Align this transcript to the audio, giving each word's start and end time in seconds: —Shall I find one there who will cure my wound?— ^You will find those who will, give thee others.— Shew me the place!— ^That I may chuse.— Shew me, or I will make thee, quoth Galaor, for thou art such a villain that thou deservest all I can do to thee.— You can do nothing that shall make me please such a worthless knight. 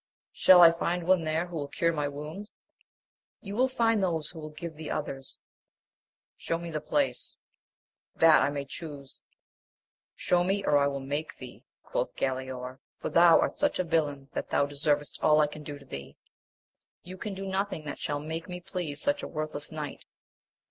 —Shall 0.43 0.61
I 0.61 0.71
find 0.71 1.03
one 1.03 1.25
there 1.25 1.45
who 1.45 1.57
will 1.57 1.67
cure 1.67 1.93
my 1.93 2.07
wound?— 2.07 2.49
^You 3.45 3.53
will 3.55 3.67
find 3.67 4.01
those 4.01 4.31
who 4.31 4.39
will, 4.39 4.49
give 4.49 4.73
thee 4.73 4.89
others.— 4.89 5.37
Shew 6.39 6.57
me 6.57 6.71
the 6.71 6.81
place!— 6.81 7.37
^That 8.19 8.41
I 8.41 8.49
may 8.49 8.65
chuse.— 8.65 9.21
Shew 10.15 10.43
me, 10.43 10.63
or 10.65 10.79
I 10.79 10.87
will 10.87 11.01
make 11.01 11.37
thee, 11.37 11.65
quoth 11.83 12.15
Galaor, 12.15 12.79
for 12.97 13.11
thou 13.11 13.39
art 13.41 13.59
such 13.59 13.77
a 13.77 13.83
villain 13.83 14.27
that 14.31 14.49
thou 14.49 14.65
deservest 14.65 15.19
all 15.21 15.39
I 15.39 15.45
can 15.45 15.61
do 15.61 15.77
to 15.77 15.85
thee.— 15.85 16.17
You 17.03 17.15
can 17.15 17.35
do 17.35 17.45
nothing 17.45 17.85
that 17.85 17.99
shall 17.99 18.19
make 18.19 18.49
me 18.49 18.59
please 18.59 18.99
such 18.99 19.21
a 19.21 19.27
worthless 19.27 19.71
knight. 19.71 20.03